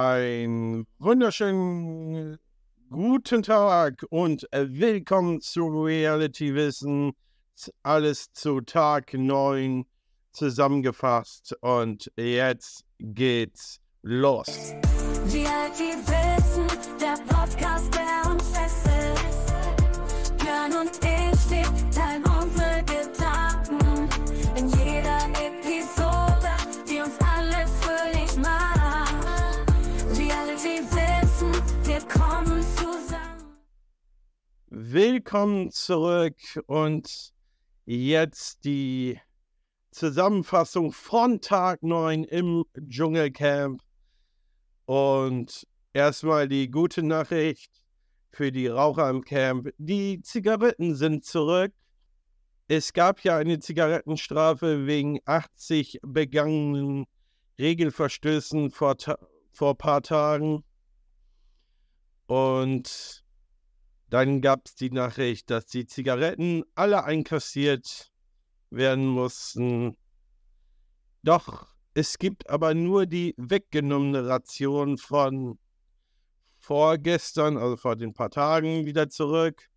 Ein 0.00 0.86
wunderschönen 1.00 2.38
guten 2.88 3.42
Tag 3.42 4.04
und 4.10 4.46
willkommen 4.52 5.40
zu 5.40 5.66
Reality 5.66 6.54
Wissen. 6.54 7.14
Alles 7.82 8.32
zu 8.32 8.60
Tag 8.60 9.12
9 9.12 9.84
zusammengefasst 10.30 11.56
und 11.62 12.12
jetzt 12.16 12.84
geht's 13.00 13.80
los. 14.02 14.72
Reality 15.32 15.96
Wissen, 16.06 16.68
der 17.00 17.18
Podcast, 17.26 17.92
der 17.92 18.30
uns 18.30 18.44
fesselt. 18.56 19.18
Björn 20.38 20.74
und 20.74 20.92
ich, 21.02 21.40
die 21.48 21.87
Willkommen 35.30 35.70
zurück 35.70 36.36
und 36.68 37.34
jetzt 37.84 38.64
die 38.64 39.20
Zusammenfassung 39.90 40.90
von 40.90 41.42
Tag 41.42 41.82
9 41.82 42.24
im 42.24 42.64
Dschungelcamp. 42.88 43.82
Und 44.86 45.66
erstmal 45.92 46.48
die 46.48 46.70
gute 46.70 47.02
Nachricht 47.02 47.70
für 48.30 48.50
die 48.50 48.68
Raucher 48.68 49.10
im 49.10 49.22
Camp. 49.22 49.68
Die 49.76 50.22
Zigaretten 50.22 50.94
sind 50.94 51.26
zurück. 51.26 51.74
Es 52.66 52.94
gab 52.94 53.22
ja 53.22 53.36
eine 53.36 53.58
Zigarettenstrafe 53.58 54.86
wegen 54.86 55.20
80 55.26 55.98
begangenen 56.04 57.04
Regelverstößen 57.58 58.70
vor, 58.70 58.96
vor 59.52 59.72
ein 59.72 59.76
paar 59.76 60.00
Tagen. 60.00 60.64
Und 62.28 63.27
dann 64.10 64.40
gab 64.40 64.66
es 64.66 64.74
die 64.74 64.90
Nachricht, 64.90 65.50
dass 65.50 65.66
die 65.66 65.86
Zigaretten 65.86 66.64
alle 66.74 67.04
einkassiert 67.04 68.10
werden 68.70 69.06
mussten. 69.06 69.96
Doch 71.22 71.66
es 71.94 72.18
gibt 72.18 72.48
aber 72.48 72.74
nur 72.74 73.06
die 73.06 73.34
weggenommene 73.36 74.28
Ration 74.28 74.98
von 74.98 75.58
vorgestern, 76.58 77.56
also 77.56 77.76
vor 77.76 77.96
den 77.96 78.14
paar 78.14 78.30
Tagen, 78.30 78.86
wieder 78.86 79.08
zurück. 79.08 79.68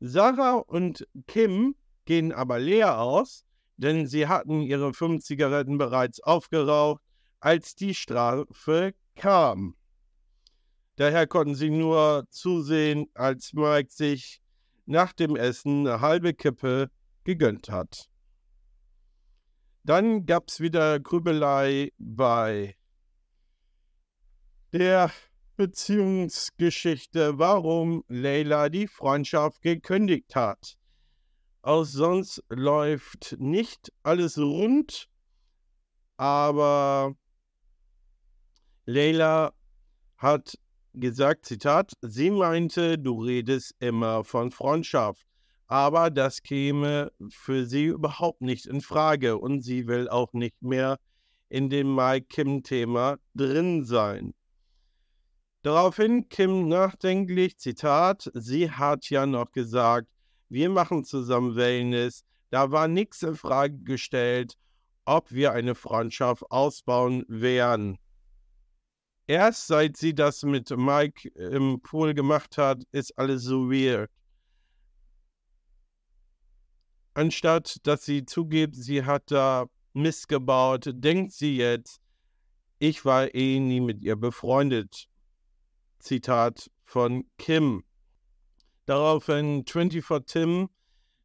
Sarah 0.00 0.56
und 0.56 1.08
Kim 1.26 1.74
gehen 2.04 2.32
aber 2.32 2.58
leer 2.58 3.00
aus, 3.00 3.44
denn 3.76 4.06
sie 4.06 4.28
hatten 4.28 4.60
ihre 4.60 4.92
fünf 4.92 5.24
Zigaretten 5.24 5.78
bereits 5.78 6.20
aufgeraucht, 6.20 7.02
als 7.40 7.74
die 7.74 7.94
Strafe 7.94 8.94
kam. 9.16 9.77
Daher 10.98 11.28
konnten 11.28 11.54
sie 11.54 11.70
nur 11.70 12.26
zusehen, 12.28 13.06
als 13.14 13.52
Mike 13.52 13.92
sich 13.92 14.42
nach 14.84 15.12
dem 15.12 15.36
Essen 15.36 15.86
eine 15.86 16.00
halbe 16.00 16.34
Kippe 16.34 16.90
gegönnt 17.22 17.70
hat. 17.70 18.10
Dann 19.84 20.26
gab 20.26 20.48
es 20.48 20.58
wieder 20.58 20.98
Grübelei 20.98 21.92
bei 21.98 22.76
der 24.72 25.12
Beziehungsgeschichte, 25.54 27.38
warum 27.38 28.02
Leila 28.08 28.68
die 28.68 28.88
Freundschaft 28.88 29.62
gekündigt 29.62 30.34
hat. 30.34 30.76
Auch 31.62 31.84
sonst 31.84 32.42
läuft 32.48 33.36
nicht 33.38 33.92
alles 34.02 34.36
rund, 34.36 35.08
aber 36.16 37.14
Leila 38.84 39.52
hat 40.16 40.58
gesagt, 41.00 41.46
Zitat, 41.46 41.92
sie 42.00 42.30
meinte, 42.30 42.98
du 42.98 43.22
redest 43.22 43.74
immer 43.80 44.24
von 44.24 44.50
Freundschaft, 44.50 45.26
aber 45.66 46.10
das 46.10 46.42
käme 46.42 47.12
für 47.30 47.66
sie 47.66 47.86
überhaupt 47.86 48.42
nicht 48.42 48.66
in 48.66 48.80
Frage 48.80 49.38
und 49.38 49.62
sie 49.62 49.86
will 49.86 50.08
auch 50.08 50.32
nicht 50.32 50.62
mehr 50.62 50.98
in 51.48 51.70
dem 51.70 51.94
Mike 51.94 52.26
Kim-Thema 52.28 53.18
drin 53.34 53.84
sein. 53.84 54.34
Daraufhin 55.62 56.28
Kim 56.28 56.68
nachdenklich, 56.68 57.58
Zitat, 57.58 58.30
sie 58.34 58.70
hat 58.70 59.10
ja 59.10 59.26
noch 59.26 59.52
gesagt, 59.52 60.08
wir 60.48 60.70
machen 60.70 61.04
zusammen 61.04 61.56
Wellness, 61.56 62.24
da 62.50 62.70
war 62.70 62.88
nichts 62.88 63.22
in 63.22 63.34
Frage 63.34 63.78
gestellt, 63.78 64.56
ob 65.04 65.32
wir 65.32 65.52
eine 65.52 65.74
Freundschaft 65.74 66.44
ausbauen 66.50 67.24
werden. 67.28 67.98
Erst 69.28 69.66
seit 69.66 69.98
sie 69.98 70.14
das 70.14 70.42
mit 70.42 70.70
Mike 70.70 71.28
im 71.34 71.82
Pool 71.82 72.14
gemacht 72.14 72.56
hat, 72.56 72.82
ist 72.92 73.18
alles 73.18 73.42
so 73.42 73.70
weird. 73.70 74.10
Anstatt 77.12 77.76
dass 77.86 78.06
sie 78.06 78.24
zugibt, 78.24 78.74
sie 78.74 79.04
hat 79.04 79.30
da 79.30 79.66
Mist 79.92 80.28
gebaut, 80.28 80.88
denkt 80.94 81.32
sie 81.32 81.58
jetzt, 81.58 82.00
ich 82.78 83.04
war 83.04 83.34
eh 83.34 83.60
nie 83.60 83.80
mit 83.80 84.02
ihr 84.02 84.16
befreundet. 84.16 85.08
Zitat 85.98 86.70
von 86.84 87.26
Kim. 87.36 87.84
Daraufhin 88.86 89.66
24 89.66 90.24
Tim 90.24 90.70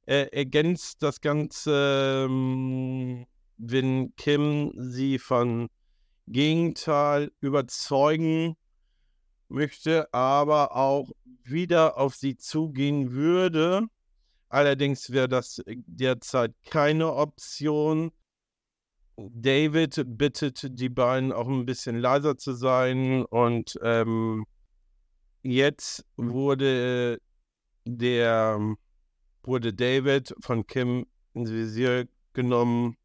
äh, 0.08 0.28
ergänzt 0.34 1.02
das 1.02 1.22
Ganze, 1.22 2.26
ähm, 2.28 3.26
wenn 3.58 4.14
Kim 4.18 4.74
sie 4.76 5.20
von 5.20 5.70
Gegenteil 6.28 7.32
überzeugen 7.42 8.56
möchte, 9.50 10.14
aber 10.14 10.76
auch 10.76 11.12
wieder 11.44 11.98
auf 11.98 12.16
sie 12.16 12.38
zugehen 12.38 13.12
würde. 13.12 13.88
Allerdings 14.50 15.12
wäre 15.12 15.28
das 15.28 15.62
derzeit 15.66 16.54
keine 16.66 17.14
Option. 17.14 18.12
David 19.16 20.04
bittet 20.18 20.80
die 20.80 20.90
beiden 20.90 21.32
auch 21.32 21.48
ein 21.48 21.66
bisschen 21.66 21.98
leiser 22.00 22.38
zu 22.38 22.54
sein 22.54 23.26
und 23.26 23.78
ähm, 23.84 24.46
jetzt 25.44 26.06
wurde 26.18 27.20
der 27.86 28.76
wurde 29.44 29.74
David 29.74 30.34
von 30.40 30.66
Kim 30.66 31.06
ins 31.34 31.52
Visier 31.52 32.08
genommen 32.34 32.98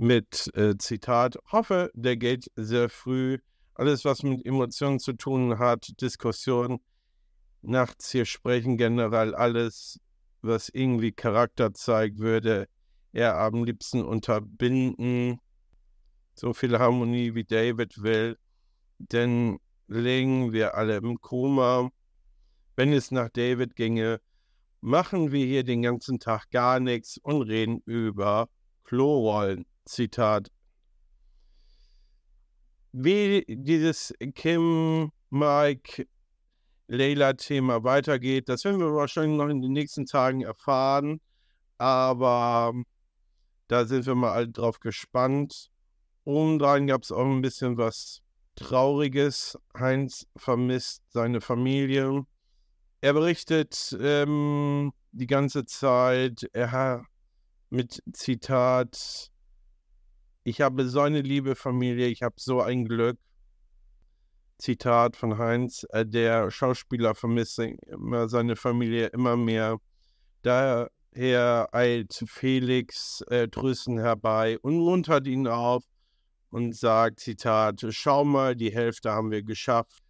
mit 0.00 0.50
äh, 0.56 0.78
Zitat, 0.78 1.36
hoffe, 1.52 1.90
der 1.92 2.16
geht 2.16 2.50
sehr 2.56 2.88
früh. 2.88 3.36
Alles, 3.74 4.06
was 4.06 4.22
mit 4.22 4.46
Emotionen 4.46 4.98
zu 4.98 5.12
tun 5.12 5.58
hat, 5.58 6.00
Diskussion, 6.00 6.80
nachts 7.60 8.10
hier 8.10 8.24
sprechen, 8.24 8.78
generell 8.78 9.34
alles, 9.34 10.00
was 10.40 10.70
irgendwie 10.70 11.12
Charakter 11.12 11.74
zeigt, 11.74 12.18
würde 12.18 12.66
er 13.12 13.36
am 13.36 13.62
liebsten 13.62 14.02
unterbinden. 14.02 15.38
So 16.34 16.54
viel 16.54 16.78
Harmonie 16.78 17.34
wie 17.34 17.44
David 17.44 18.02
will, 18.02 18.38
denn 18.98 19.58
liegen 19.86 20.54
wir 20.54 20.76
alle 20.76 20.96
im 20.96 21.20
Koma. 21.20 21.90
Wenn 22.74 22.94
es 22.94 23.10
nach 23.10 23.28
David 23.28 23.76
ginge, 23.76 24.22
machen 24.80 25.30
wir 25.30 25.44
hier 25.44 25.62
den 25.62 25.82
ganzen 25.82 26.18
Tag 26.18 26.48
gar 26.50 26.80
nichts 26.80 27.18
und 27.18 27.42
reden 27.42 27.82
über 27.84 28.48
Klorollen. 28.84 29.66
Zitat. 29.90 30.50
Wie 32.92 33.44
dieses 33.48 34.12
Kim, 34.34 35.12
Mike, 35.30 36.06
Leila-Thema 36.88 37.84
weitergeht, 37.84 38.48
das 38.48 38.64
werden 38.64 38.80
wir 38.80 38.94
wahrscheinlich 38.94 39.38
noch 39.38 39.48
in 39.48 39.62
den 39.62 39.72
nächsten 39.72 40.06
Tagen 40.06 40.42
erfahren. 40.42 41.20
Aber 41.78 42.72
da 43.68 43.84
sind 43.84 44.06
wir 44.06 44.14
mal 44.14 44.32
alle 44.32 44.48
drauf 44.48 44.80
gespannt. 44.80 45.70
Obendrein 46.24 46.86
gab 46.86 47.02
es 47.02 47.12
auch 47.12 47.24
ein 47.24 47.42
bisschen 47.42 47.76
was 47.76 48.22
Trauriges. 48.56 49.56
Heinz 49.78 50.26
vermisst 50.36 51.02
seine 51.10 51.40
Familie. 51.40 52.26
Er 53.00 53.12
berichtet 53.14 53.96
ähm, 54.00 54.92
die 55.12 55.26
ganze 55.26 55.64
Zeit, 55.64 56.48
er 56.52 57.04
mit 57.70 58.02
Zitat, 58.12 59.29
ich 60.44 60.60
habe 60.60 60.88
so 60.88 61.00
eine 61.00 61.20
liebe 61.20 61.54
Familie, 61.54 62.06
ich 62.06 62.22
habe 62.22 62.36
so 62.38 62.60
ein 62.60 62.86
Glück. 62.86 63.18
Zitat 64.58 65.16
von 65.16 65.38
Heinz, 65.38 65.86
äh, 65.90 66.04
der 66.04 66.50
Schauspieler 66.50 67.14
vermisst 67.14 67.58
immer 67.58 68.28
seine 68.28 68.56
Familie 68.56 69.06
immer 69.08 69.36
mehr. 69.36 69.78
Daher 70.42 70.90
eilt 71.72 72.24
Felix 72.26 73.22
äh, 73.28 73.48
Trösten 73.48 73.98
herbei 73.98 74.58
und 74.60 74.78
muntert 74.78 75.26
ihn 75.26 75.46
auf 75.46 75.82
und 76.50 76.76
sagt, 76.76 77.20
Zitat, 77.20 77.84
schau 77.90 78.24
mal, 78.24 78.54
die 78.54 78.72
Hälfte 78.72 79.12
haben 79.12 79.30
wir 79.30 79.42
geschafft. 79.42 80.02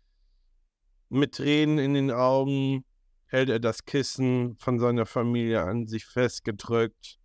Mit 1.11 1.37
Tränen 1.37 1.79
in 1.79 1.95
den 1.95 2.11
Augen 2.11 2.85
hält 3.27 3.51
er 3.51 3.61
das 3.61 3.85
Kissen 3.85 4.57
von 4.57 4.79
seiner 4.81 5.07
Familie 5.07 5.63
an 5.63 5.87
sich 5.87 6.07
festgedrückt. 6.07 7.19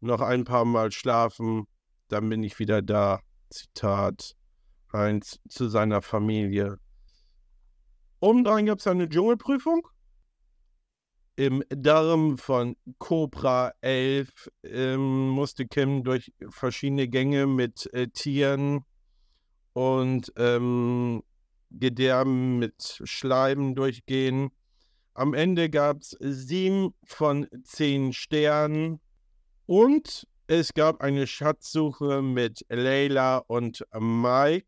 Noch 0.00 0.20
ein 0.20 0.44
paar 0.44 0.64
Mal 0.64 0.92
schlafen 0.92 1.66
dann 2.12 2.28
bin 2.28 2.42
ich 2.42 2.58
wieder 2.58 2.82
da. 2.82 3.20
Zitat 3.50 4.34
eins 4.92 5.40
zu 5.48 5.68
seiner 5.68 6.02
Familie. 6.02 6.78
Obendrein 8.20 8.66
gab 8.66 8.78
es 8.78 8.86
eine 8.86 9.08
Dschungelprüfung. 9.08 9.86
Im 11.36 11.64
Darm 11.70 12.36
von 12.36 12.76
Cobra 12.98 13.72
11 13.80 14.50
ähm, 14.64 15.30
musste 15.30 15.66
Kim 15.66 16.04
durch 16.04 16.32
verschiedene 16.50 17.08
Gänge 17.08 17.46
mit 17.46 17.92
äh, 17.94 18.08
Tieren 18.08 18.84
und 19.72 20.32
ähm, 20.36 21.22
Gedärmen 21.70 22.58
mit 22.58 23.00
Schleimen 23.04 23.74
durchgehen. 23.74 24.50
Am 25.14 25.32
Ende 25.32 25.70
gab 25.70 26.02
es 26.02 26.16
sieben 26.20 26.94
von 27.04 27.48
zehn 27.64 28.12
Sternen 28.12 29.00
und 29.66 30.26
es 30.52 30.74
gab 30.74 31.00
eine 31.00 31.26
Schatzsuche 31.26 32.20
mit 32.20 32.66
Leila 32.68 33.38
und 33.38 33.86
Mike, 33.98 34.66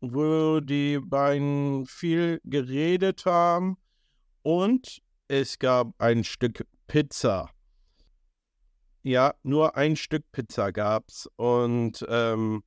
wo 0.00 0.60
die 0.60 1.00
beiden 1.00 1.84
viel 1.86 2.40
geredet 2.44 3.26
haben 3.26 3.76
und 4.42 5.02
es 5.26 5.58
gab 5.58 6.00
ein 6.00 6.22
Stück 6.22 6.64
Pizza. 6.86 7.50
Ja, 9.02 9.34
nur 9.42 9.76
ein 9.76 9.96
Stück 9.96 10.30
Pizza 10.30 10.70
gab's 10.70 11.28
und 11.34 12.06
ähm, 12.08 12.62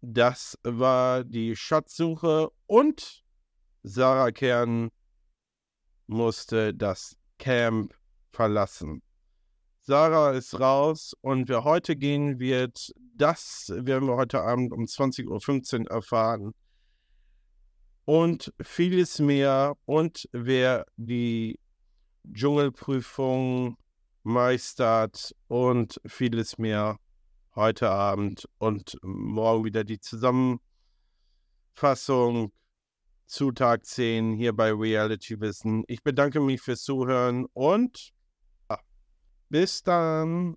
das 0.00 0.56
war 0.62 1.24
die 1.24 1.56
Schatzsuche 1.56 2.52
und 2.66 3.24
Sarah 3.82 4.30
Kern 4.30 4.90
musste 6.06 6.72
das 6.72 7.16
Camp 7.36 7.98
verlassen. 8.30 9.02
Sarah 9.86 10.30
ist 10.30 10.58
raus 10.58 11.12
und 11.20 11.50
wer 11.50 11.62
heute 11.62 11.94
gehen 11.94 12.38
wird, 12.38 12.90
das 13.16 13.70
werden 13.76 14.08
wir 14.08 14.16
heute 14.16 14.40
Abend 14.40 14.72
um 14.72 14.84
20.15 14.84 15.80
Uhr 15.80 15.90
erfahren. 15.90 16.54
Und 18.06 18.50
vieles 18.62 19.18
mehr. 19.18 19.74
Und 19.84 20.26
wer 20.32 20.86
die 20.96 21.60
Dschungelprüfung 22.32 23.76
meistert 24.22 25.34
und 25.48 26.00
vieles 26.06 26.56
mehr 26.56 26.98
heute 27.54 27.90
Abend 27.90 28.48
und 28.56 28.96
morgen 29.02 29.64
wieder 29.66 29.84
die 29.84 30.00
Zusammenfassung 30.00 30.62
zu 33.26 33.52
Tag 33.52 33.84
10 33.84 34.32
hier 34.32 34.54
bei 34.54 34.72
Reality 34.72 35.38
Wissen. 35.40 35.84
Ich 35.88 36.02
bedanke 36.02 36.40
mich 36.40 36.62
fürs 36.62 36.82
Zuhören 36.82 37.44
und 37.52 38.13
bis 39.48 39.82
dann. 39.82 40.56